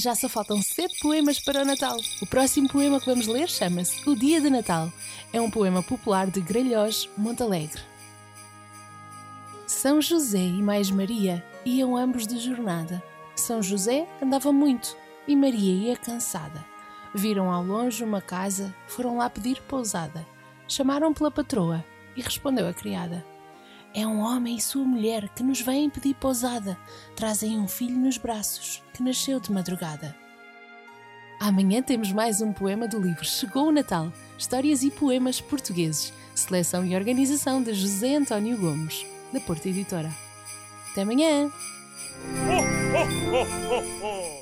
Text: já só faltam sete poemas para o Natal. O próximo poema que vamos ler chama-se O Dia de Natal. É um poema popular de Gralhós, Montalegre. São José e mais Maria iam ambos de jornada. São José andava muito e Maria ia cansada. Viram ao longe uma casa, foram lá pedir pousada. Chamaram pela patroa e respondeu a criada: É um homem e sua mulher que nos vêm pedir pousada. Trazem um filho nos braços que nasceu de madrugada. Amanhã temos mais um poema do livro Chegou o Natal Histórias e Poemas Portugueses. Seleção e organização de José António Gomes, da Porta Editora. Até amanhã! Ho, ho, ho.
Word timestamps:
já 0.00 0.14
só 0.14 0.28
faltam 0.28 0.62
sete 0.62 0.98
poemas 0.98 1.38
para 1.38 1.62
o 1.62 1.64
Natal. 1.64 1.96
O 2.22 2.26
próximo 2.26 2.68
poema 2.68 2.98
que 2.98 3.06
vamos 3.06 3.26
ler 3.26 3.48
chama-se 3.48 4.08
O 4.08 4.16
Dia 4.16 4.40
de 4.40 4.48
Natal. 4.48 4.90
É 5.32 5.40
um 5.40 5.50
poema 5.50 5.82
popular 5.82 6.28
de 6.28 6.40
Gralhós, 6.40 7.08
Montalegre. 7.16 7.82
São 9.66 10.00
José 10.00 10.38
e 10.38 10.62
mais 10.62 10.90
Maria 10.90 11.44
iam 11.64 11.96
ambos 11.96 12.26
de 12.26 12.38
jornada. 12.38 13.02
São 13.36 13.62
José 13.62 14.06
andava 14.22 14.50
muito 14.52 14.96
e 15.28 15.36
Maria 15.36 15.90
ia 15.90 15.96
cansada. 15.96 16.64
Viram 17.14 17.52
ao 17.52 17.62
longe 17.62 18.02
uma 18.02 18.22
casa, 18.22 18.74
foram 18.88 19.18
lá 19.18 19.28
pedir 19.28 19.60
pousada. 19.62 20.26
Chamaram 20.66 21.12
pela 21.12 21.30
patroa 21.30 21.84
e 22.16 22.22
respondeu 22.22 22.66
a 22.66 22.72
criada: 22.72 23.24
É 23.92 24.06
um 24.06 24.20
homem 24.20 24.56
e 24.56 24.60
sua 24.60 24.84
mulher 24.84 25.28
que 25.30 25.42
nos 25.42 25.60
vêm 25.60 25.90
pedir 25.90 26.14
pousada. 26.14 26.78
Trazem 27.16 27.58
um 27.58 27.66
filho 27.66 27.98
nos 27.98 28.16
braços 28.16 28.82
que 28.94 29.02
nasceu 29.02 29.40
de 29.40 29.50
madrugada. 29.50 30.14
Amanhã 31.40 31.82
temos 31.82 32.12
mais 32.12 32.40
um 32.40 32.52
poema 32.52 32.86
do 32.86 33.00
livro 33.00 33.24
Chegou 33.24 33.68
o 33.68 33.72
Natal 33.72 34.12
Histórias 34.38 34.82
e 34.82 34.90
Poemas 34.90 35.40
Portugueses. 35.40 36.12
Seleção 36.34 36.84
e 36.84 36.94
organização 36.94 37.62
de 37.62 37.74
José 37.74 38.14
António 38.14 38.56
Gomes, 38.56 39.04
da 39.32 39.40
Porta 39.40 39.68
Editora. 39.68 40.10
Até 40.92 41.02
amanhã! 41.02 41.50
Ho, 42.46 43.00
ho, 43.36 44.36
ho. 44.36 44.39